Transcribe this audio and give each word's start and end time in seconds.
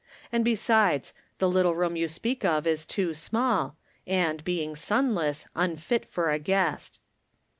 And, 0.31 0.43
besides, 0.43 1.13
the 1.37 1.47
little 1.47 1.75
room 1.75 1.95
you 1.95 2.07
speak 2.07 2.43
of 2.43 2.65
is 2.65 2.87
too 2.87 3.13
small, 3.13 3.77
and, 4.07 4.43
being 4.43 4.75
sunless, 4.75 5.45
un 5.55 5.75
fit 5.75 6.07
for 6.07 6.31
a 6.31 6.39
guest." 6.39 6.99